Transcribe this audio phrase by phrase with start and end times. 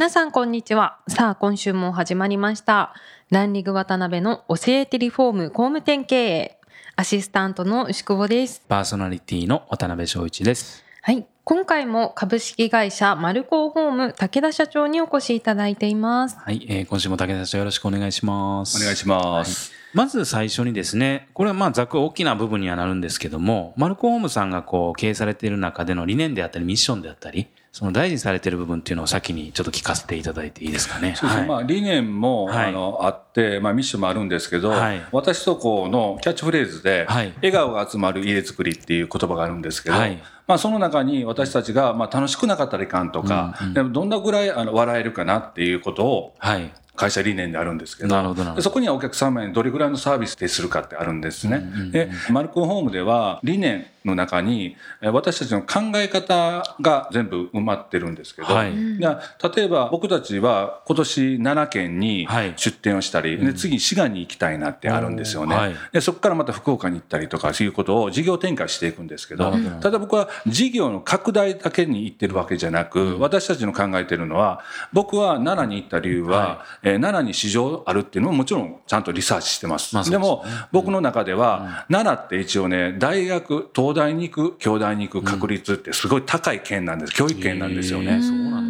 [0.00, 0.96] 皆さんこんにちは。
[1.08, 2.94] さあ今週も始まりました。
[3.28, 6.58] ランリング渡辺の教えてリフォーム工務店経営。
[6.96, 8.64] アシスタントの牛久保です。
[8.66, 10.82] パーソナリティの渡辺翔一です。
[11.02, 11.26] はい。
[11.44, 16.38] 今回も株式会社マルコーホーム武田社長にお越しいただいています。
[16.38, 18.82] はい、えー今週も武田社長よろしくお願いします。
[18.82, 19.70] お願いします。
[19.92, 31.14] まず最初にですね、これはまあざっくり大きな部分にはなるんですけども、マルコホームさんがこう経営されている中での理念であったりミッションであったり、その大事にされている部分っていうのを先にちょっと聞かせていただいていいですかね。
[31.16, 31.46] そうですね。
[31.46, 32.68] まあ、理念も、はい。
[32.68, 35.00] あのあって、まあ、ミッションもあるんですけど、はい。
[35.12, 37.32] 私とこのキャッチフレーズで、はい。
[37.36, 40.20] 笑顔が集まる家づくりっていう言葉があるんですけど、はい。
[40.48, 43.74] まあ、その中に私たちが、まあ、楽しくなかったらいかんとか、うんうん。
[43.74, 46.72] でもどんなぐらいあの笑えるかなっていうことをはい。
[47.00, 51.62] 会社理念であるんですけどそこにはお客様にどれぐらいのサービスでするかってあるんですね。
[51.92, 58.98] でマルコンホームでは理念の中にえー私たちの考え方が全部埋まってるんですけど、はい。
[58.98, 59.06] で
[59.54, 62.54] 例えば僕たちは今年7県にはい。
[62.56, 65.74] 出店をしたり、で次滋賀に行きたいなってあるんですよね、はい。
[65.92, 74.62] でそこからまた福岡に行ったりとかそういうことを事業展開していくんですけどただ僕は事業の拡大だけに行ってるわけじゃなく、私たちの考えてるのは
[74.92, 79.94] 僕は奈良に行った理由は、はえー奈良に市場あるっていうのももちろんちゃんとリサーチしてます。
[79.94, 80.18] まあですね。
[80.18, 88.20] でも僕の中では、奈良って一応ね大学東大に行く京大に行く確率ってすごい高い県なんです教育県なんですよね。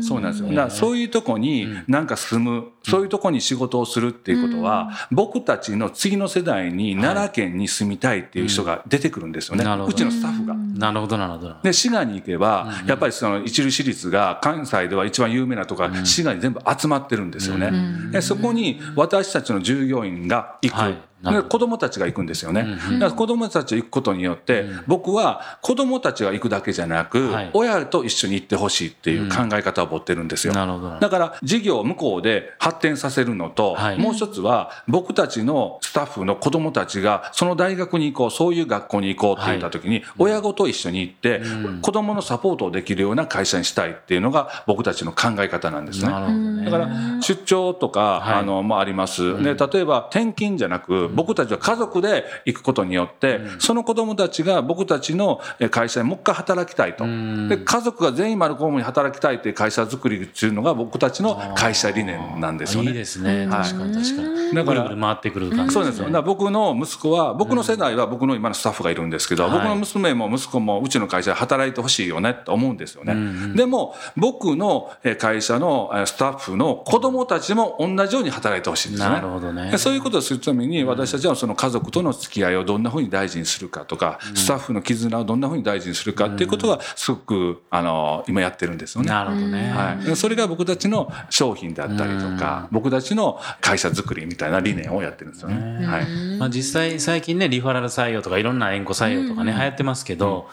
[0.03, 0.49] そうなんですよ。
[0.49, 9.65] だからそういうとこになんか住む、そういうとこに仕事をするっていうことは、僕たちの次の世代に奈良県に住みたいっていう人が出てくるんですよね。
[9.65, 10.55] なるほどうちのスタッフが。
[10.55, 11.57] なるほどなるほど。
[11.63, 17.73] で滋賀に行けば、やっぱりその一流私立が関西では一番有名なとか、滋賀に全部集まってるんですよね。
[18.13, 20.77] でそこに私たちの従業員が行く。
[20.77, 22.65] はい子供たちが行くんですよね。
[22.93, 30.55] だから子供たちが行くことによって、僕は子供たちが行くだけじゃなく、はい親と一緒に行ってほしいっていう考え方を持ってるんですよ。
[30.55, 33.99] だから事業を向こうで発展させるのと、はい。
[33.99, 41.43] もう一つは僕たちのスタッフの子供たちがその大学に行こうそういう学校に行こうって言った時に、親子と一緒に行って、
[41.83, 46.11] 子供のサポートをできるような会社にしたいっていうのが僕たちの考え方なんですね。
[46.11, 46.65] ね。
[46.65, 46.89] だから
[47.21, 48.41] 出張とか、はい。
[48.41, 57.05] あのもあります、で例えば転勤じゃなく僕たちは家族で行くことによって、その子供たちが僕たちのえ会社にもう一回働きたいと、
[57.49, 62.89] で家族が全員丸コームに働きたいっていう会社作りっていうのが僕たちの会社理念なんですよね。
[62.89, 63.47] いいですね。
[63.51, 64.55] 確かに確かに。
[64.55, 66.05] だからぐるぐる回ってくる感じそうですよ。
[66.07, 73.55] だから僕の息子は、僕の世代は僕の今のスタッフがいるんですけど、はい僕の娘も息子もうちの会社で働いてほしいよねと思うんですよね。
[73.55, 79.15] でも、僕のえ会社のえスタッフの子供たちも同じように働いてほしいんですよね。
[79.17, 89.09] なるほどねでそういうことをするために、私たちはその家族との付き合いをどんなふうに大事にするかとか、スタッフの絆をどんなふうに大事にするかっていうことが、すごく、あの、今やってるんですよね。
[89.09, 89.71] なるほどね。
[89.71, 95.87] はい、でそれが僕たちの商品であったりとか、僕たちの会社作りみたいな理念をやってるんですよね。
[95.87, 96.07] はい、
[96.39, 100.49] まあ、実際最近ねリファラル採用とかいろんな縁故採用とかね、流行ってますけど、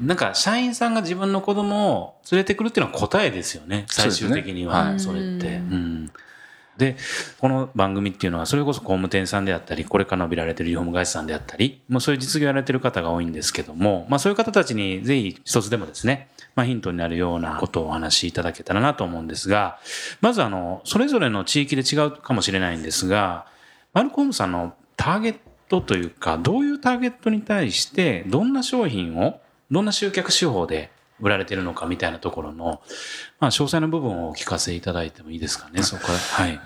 [0.00, 4.98] なんか社員さんが自分の子供を連れてくるっていうのは答えですよね最終的には。
[4.98, 5.56] そ,、そうれって。
[5.56, 6.10] うん
[6.78, 6.96] で
[7.40, 19.78] この番組っていうのはそれこそ工務店さんであったりこれから伸びられてるリフォーム会社さんであったりもうそういう実業やられてる方が多いんですけども、まあ、そういう方たちにぜひ一つでもですね、まあ、ヒントになるようなことをお話しいただけたらなと思うんですが
[20.20, 23.46] まずあのそれぞれの地域で違うかもしれないんですが
[23.92, 29.40] マルコームさんのターゲットというかどういうターゲットに対してどんな商品を
[29.70, 30.90] どんな集客手法で
[31.20, 32.80] 売られてるのかみたいなところの、
[33.40, 36.60] まあ、詳細の部分をお聞かせいただいてもいいですかねそこからはい。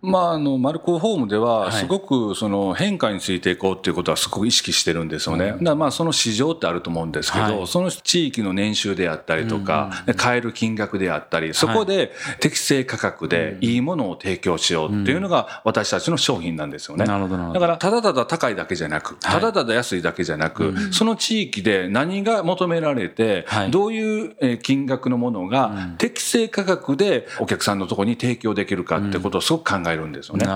[0.00, 1.72] まあ、あの、マルコホームでは、はい。
[1.72, 5.56] すごくその変化についていこうっていうことはすごく意識してるんですよね。
[5.60, 7.66] だまあ、その市場ってあると思うんですけど、はい。
[7.66, 17.04] その地域の年収であったりとか、で買える金額であったり、そこで適正価格でいいものを提供しようっていうのが私たちの商品なんですよね。
[17.04, 17.60] なるほどなるほど。
[17.60, 23.70] だから、ただただ高いだけじゃなく、ただただ安いだけじゃなく、その地域で何が求められて、はい。
[23.72, 30.46] どういうえー金額のものが適正価格でお客さんのところに提供できるかってことをすごく考えるんですよね。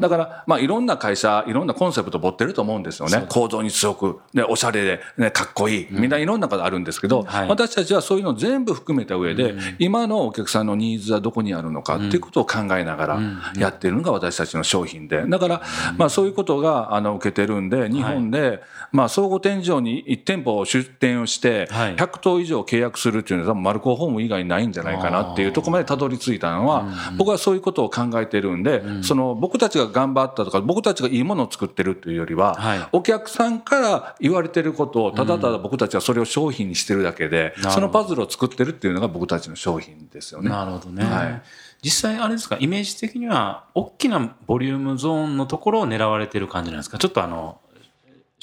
[0.00, 3.26] だから、まあ、いろんな会社、いろんなコンセプト持ってると思うんですよね。
[3.28, 5.86] 構造に強く、ね、おしゃれで、ね、かっこいい。
[5.90, 7.48] みんないろんなことあるんですけど、はい。
[7.48, 13.20] 私たちはそういうのを全部含めた上で、今のお客さんのニーズはどこにあるのかっていうことを考えながら
[13.56, 15.24] やってるのが私たちの商品で。
[15.26, 15.62] だから、
[15.96, 21.96] まあ、そういうことが、あの、受けてるんで、日本で、まあ、総合展示場に1店舗出店をして、はい。
[21.96, 32.88] 100棟以上契約するっていうのは多分マルコホーム以外にないんじゃないかなっていうところまでたどり着いたのは、僕はそういうことを考えてるんで、その僕たちが頑張ったとか、僕たちがいいものを作ってるっていうよりは、はい。
[32.92, 37.70] お客さんから言われてることをただただ僕たちはそれを商品にしてるだけで、ほど。
[37.70, 40.50] そのパズルを作ってるっていうのが僕たちの商品ですよね。
[40.50, 41.04] なるほどね。
[41.04, 41.42] はい。
[41.82, 46.96] 実際あれですか、イメージ的には、大きなボリュームゾーンのところを狙われてる感じなんですか？
[46.96, 47.60] ちょっとあの、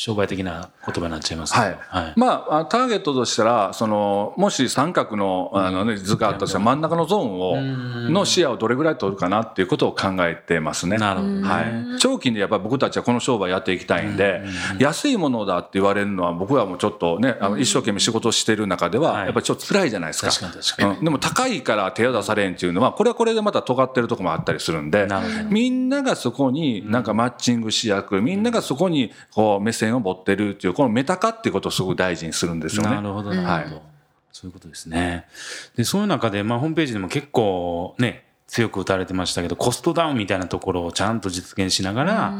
[0.01, 1.53] 商売的な言葉になっちゃいます。
[1.53, 2.13] はいはい。
[2.15, 10.97] まあ、あターゲットとしたら、その、もし三角の、あのね、図があったとしたら真ん中のゾーンを、の視野をどれぐらい取るかなっていうことを考えてますね。
[10.97, 11.47] なるほどね。
[11.47, 14.41] はい、長期でやっぱり僕たちはこの商売やっていきたいんで、
[14.79, 20.29] 安いものだって言われるのは僕はもうちょっとね、あの一生懸命仕事をしてる中では、はいやっぱりちょっと辛いじゃないですか。
[20.31, 32.89] 確かに確かにうんでも高いから手を出されんっていうのは、これはこれでまた尖ってるところもあったりするんでなるほど、みんながそこになんかマッチングしやく、みんながそこにこう目線を持ってるっていう、このメタ化っていうことをすごく大事にするんですよね。
[32.89, 33.53] なるほど、なるほど。
[33.53, 33.91] はい
[34.33, 35.25] そういうことですね。
[35.75, 42.33] で、そういう中で、まあ、ホームページでも結構ね、強く打たれてましたけど、コストダウンみたいなところをちゃんと実現しながら、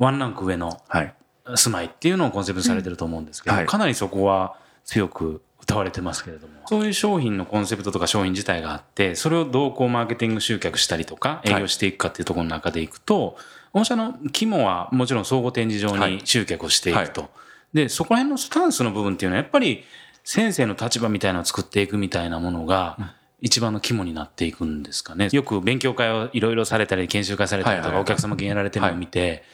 [0.00, 1.14] ワンランク上のはい。
[1.54, 13.36] 住まいっていうのをコンセプトにされてると思うんですけど、はいかなりそこは強く歌われてますけれども、そういう商品のコンセプトとか商品自体があって、それをどうこうマーケティング集客したりとか、営業していくかっていうところの中でいくと、
[13.72, 17.30] 御社の肝はもちろん総合展示場に集客をしていくと。
[17.74, 19.82] で、そこら辺のスタンスの部分っていうのはやっぱり
[20.22, 25.28] 先生の立場みたいなのを作っていくみたいなものが、一番の肝になっていくんですかね。
[25.30, 29.44] よく勉強会をいろいろされたり、研修会されたりとか、お客様にやられてるのを見て、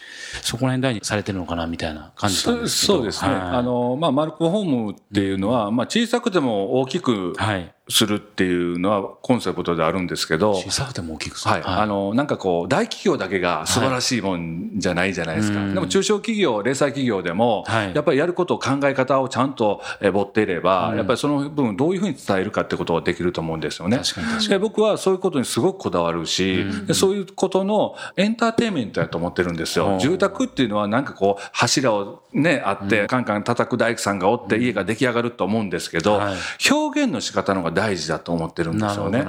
[0.43, 2.99] そこら辺大事にされてるのかなみたいな感じそですけど。
[2.99, 3.33] そうですね。
[3.33, 7.75] はいあの、まあ、マルコホームっていうのは、まあ、小さくても大きくはい。
[7.93, 11.53] するっていうのはコンセプトであるんですけど、小さくても大きくする。
[11.53, 15.61] はい、あの、なんかこう、大企業だけが素晴らしいもんじゃないじゃないですか。
[15.61, 15.75] うん。
[15.75, 17.95] でも中小企業、零細企業でも、はい。
[17.95, 20.97] やっぱりやることを考え方をちゃんとえー持っていれば、うん。
[20.97, 23.99] やっぱりその分どういうふうに伝えるかってことができると思うんですよね。
[23.99, 24.49] 確かに確かに。
[24.51, 29.93] で僕はそういうことにすごくこだわるし、でそういうことのエンターテインメントやと思ってるんですよ。
[29.93, 29.99] うん。
[29.99, 36.35] 住宅っていうのはなんかこう、柱をね、あって、カンカン叩く大工さんがおって家が出来上がると思うんですけど、はい。
[36.71, 39.25] 表現の仕方の方が大事だと思ってるんですよね。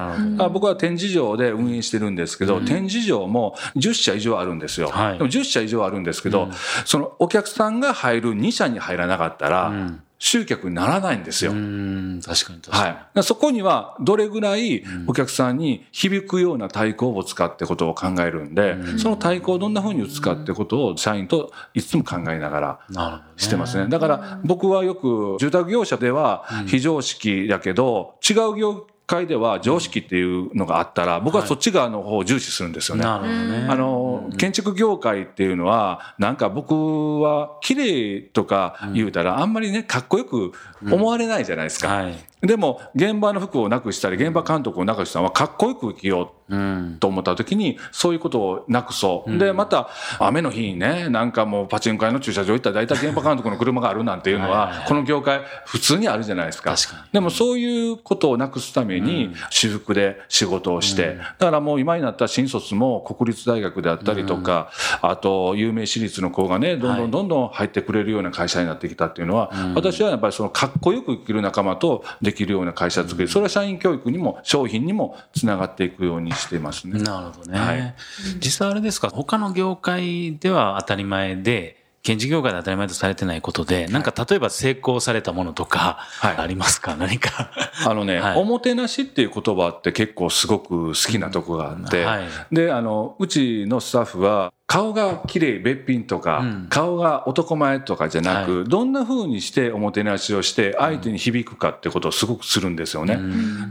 [0.51, 4.89] 僕は展示場で運営してるんですけど、展示場も10社以上あるんですよ。
[4.89, 5.17] はい。
[5.17, 6.49] でも10社以上あるんですけど、
[6.85, 11.51] そのお客さんが入る2社に入らなかったら、ん集客にならないんですよ。
[11.51, 12.95] うーん、確かに確かに。
[12.95, 13.23] はい。
[13.23, 23.27] そこにはどれぐらいお客さんに響くような太鼓を使ってことを考えるんで、その太鼓をどんな風に打つかってことを社員といつも考えながら。
[23.35, 23.89] してますね。
[23.89, 33.03] だから僕はよく住宅業者では非常識だけど、違う業界では常識っていうのがあったら、僕はそっち側の方を重視するんですよね。
[33.03, 33.67] なるほどね。
[33.69, 40.53] あの、建築業界っていうのは、なんか僕は綺麗とか言うたら、あんまりね、かっこよく
[40.89, 41.89] 思われないじゃないですか。
[41.89, 42.15] はい。
[42.43, 46.97] でも、現場の服をなくしたり、現場監督をなくしたのは、かっこよく生きよううん。
[46.99, 49.37] と思った時に、そういうことをなくそう。
[49.37, 56.75] で、また、雨の日にね、なんかもうパチンコ屋の駐車場行ったら大体現場監督の車があるなんていうのはこの業界普通にあるじゃないですか。
[57.11, 64.69] でもそういうことをなくすために、私服で仕事をして、だからもう今になったら新卒も国立大学であったりとか、
[65.01, 76.99] あと有名私立の子がね、どんどんどんどん入ってくれるような会社になってきたっていうのは、私はやっぱりそのかっこよく生きる仲間とできるような会社作り、それは社員教育にも商品にもつながっていくようにしてますね。
[76.99, 77.59] なるほどね。
[77.59, 77.95] はい
[78.39, 86.37] 実際あれですか、他の業界では当たり前で、建築業界で当たり前とされてないことで、なんか例えば成功されたものとか、はい。
[86.37, 87.49] ありますか、 何か。
[87.85, 88.37] あのね、はい。
[88.37, 92.23] おもてなしっていう言葉って結構すごく好きなとこがあって、はい。
[92.51, 96.67] で、あの、うちのスタッフは、顔が綺麗べっぴんとか、うん。
[96.69, 103.17] 顔が男前とかじゃなく、はどんな風にしておもてなしをして相手に響くかってことをすごくするんですよね。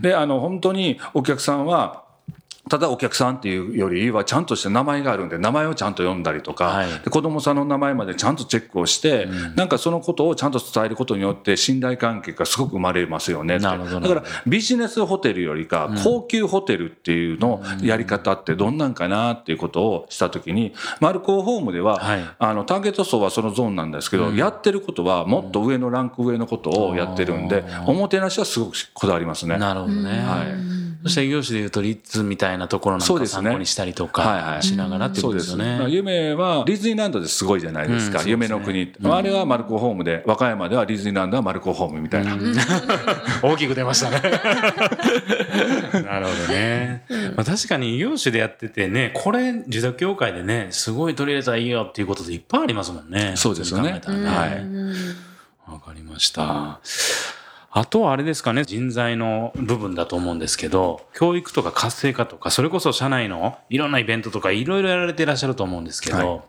[0.01, 2.05] で、あの、本当にお客さんは、
[2.71, 6.88] ただお客さんっていうよりはちゃんとした名前があるんで名前をちゃんと読んだりとか、はい。
[7.04, 13.64] で子供さんの名前までちゃんとチェックをして、なんかそのことをちゃんと伝えることによって信頼関係がすごく生まれますよねって。
[13.64, 14.00] なるほど。
[14.00, 22.25] だからビジネスホテルよりか高級ホテルっていうのやり方ってどんなんかなっていうことをしたときに、マルコーホームでは、はい。
[22.38, 29.59] あのターゲット層はそのゾーンなんですけど、やってることはもっと上のランク上のことをやってるんで、おもてなしはすごくこだわりますね。
[29.59, 30.11] なるほどね。
[30.21, 33.43] はいそして異業種でいうとリッツみたいなところなんかそうですね。
[33.43, 35.79] 参考にしたりとかしながらっていうことですよね。
[35.79, 38.85] まあ夢はディズニーランドですごいじゃないですか、うん夢の国。
[38.85, 42.37] って、あれはマルコホームで和歌山ではディズニーランドはマルコホームみたいな、
[43.43, 44.21] 大きく出ましたね。
[46.05, 47.05] なるほどね。
[47.37, 53.33] まあ、確かに異業種でやっててね、これ受託協会でね、すごい取り入れたらいいよっていうことでいっぱいありますもんね。
[53.37, 54.01] そうですよね。
[54.05, 55.71] はい。
[55.71, 56.81] わかりました。
[57.75, 66.41] あとはあれですかね、人材の部分だと思うんですけど、教育とか活性化とか、それこそ社内のいろんなイベントとかいろいろやられていらっしゃると思うんですけど、はい。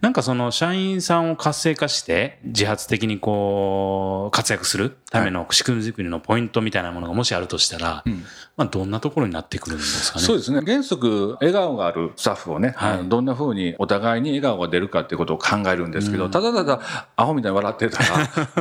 [0.00, 8.24] なんかその社員さんを活性化して自発的にこう活躍するための仕組み作りのポイントみたいなものがもしあるとしたら、ん。
[8.56, 10.24] まあどんなところになってくるんですかね？
[10.24, 10.60] そうですね。
[10.64, 12.92] 原則笑顔があるスタッフをね、はい。
[12.94, 16.80] あのどんなふうにお互いに笑顔が出るかっていうことを考えるんですけど、ただただ
[17.16, 17.98] アホみたいに笑ってた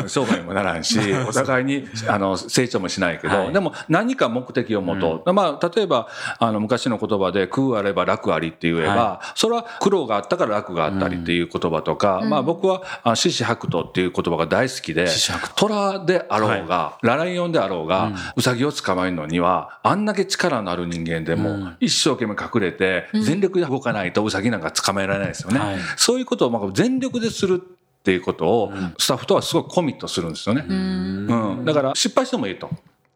[0.01, 3.53] ら 商売にもならんしお互いにあの成長もしないけど、はい。
[3.53, 6.07] でも何か目的を持とう、まあ、例えば
[6.39, 15.07] あの昔の言葉で「空あれば楽あり」って言えば、はそれは苦労があったから楽があったりっていう言葉とか、まあ、僕はあ獅子白斗っていう言葉が大好きで
[15.55, 15.99] 虎。
[15.99, 21.77] であろうが、ライオンであろうが、ウサギを捕まえるのにはあんだけ力のある人間でも、うん。
[21.79, 25.77] 一生懸命隠れて全力で動かないとウサギなんか捕まえられないですよね、はい。
[25.98, 31.65] そういうことをまあ全力でするっていうことをスタッフとはすごくコミットするんですよね、うん。
[31.65, 32.69] だから失敗してもいいと。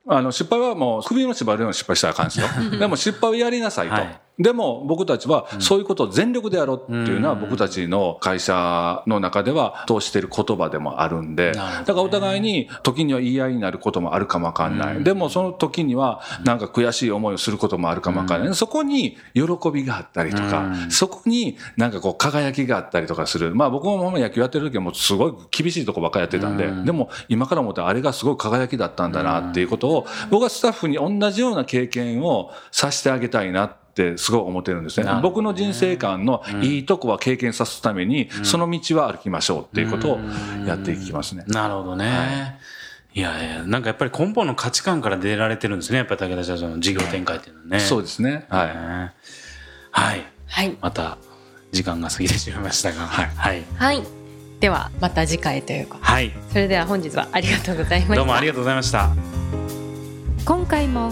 [0.05, 2.47] あの失敗はもう首の縛るような失敗したらあかんですよ。
[2.77, 3.93] でも失敗をやりなさいと。
[3.93, 15.03] はいでも僕たちはそういうことを全力でやろうっていうのは僕たちの会社の中では通している言葉でもあるんで、だからお互いに時には言い合いになることもあるかもわかんない。
[15.03, 18.55] でもその時にはなんか悔しい思いをすることもあるかもわかんない。
[18.55, 23.55] そこに喜びがあったりとか、そこになんかこう輝きがあったりとかする。
[23.55, 29.13] まあ僕も野球やってる時はもうすごい厳しいとこばっかりやってたんで、でも今から思ったらあれがすごい輝きだったん。
[29.13, 33.82] だなっていうことを僕はスタッフに同じような経験をさせてあげたいなって
[34.17, 35.09] すごい思ってるんですね。
[35.21, 40.19] 僕の人生観のいいとこは経験させるために、その道は歩きましょうっていうことを
[40.65, 41.43] やっていきますね。
[41.47, 42.57] なるほどね。
[43.13, 45.99] い、やいや、なんかやっぱり根本の価値観から出られてるんですね。
[45.99, 47.79] やっぱり武田社長の事業展開っていうのはね。
[47.79, 48.45] そうですね。
[48.49, 48.67] はい。
[48.67, 49.13] ね
[49.91, 50.25] はい。
[50.47, 51.17] はいまた
[51.71, 53.07] 時間が過ぎてしまいましたが。
[53.07, 53.63] はいはい。
[53.77, 54.03] はい
[54.59, 56.31] ではまた次回というかはい。
[56.49, 59.09] それでは本日はありがとうございましたどうもありがとうございました。
[60.45, 61.11] 今回も